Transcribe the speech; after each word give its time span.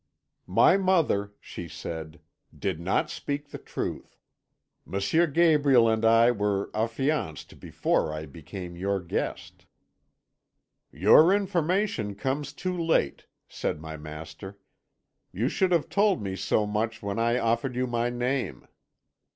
"'My 0.47 0.77
mother,' 0.77 1.31
she 1.39 1.67
said, 1.67 2.21
'did 2.57 2.79
not 2.79 3.11
speak 3.11 3.49
the 3.49 3.59
truth. 3.59 4.17
M. 4.91 4.99
Gabriel 5.31 5.87
and 5.87 6.03
I 6.03 6.31
were 6.31 6.71
affianced 6.73 7.59
before 7.59 8.11
I 8.11 8.25
became 8.25 8.75
your 8.75 8.99
guest.' 8.99 9.67
"'Your 10.91 11.31
information 11.31 12.15
comes 12.15 12.51
too 12.51 12.75
late,' 12.75 13.27
said 13.47 13.79
my 13.79 13.95
master; 13.95 14.57
'you 15.31 15.47
should 15.49 15.71
have 15.71 15.87
told 15.87 16.23
me 16.23 16.35
so 16.35 16.65
much 16.65 17.03
when 17.03 17.19
I 17.19 17.37
offered 17.37 17.75
you 17.75 17.85
my 17.85 18.09
name. 18.09 18.67